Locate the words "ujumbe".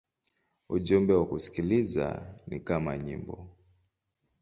0.69-1.13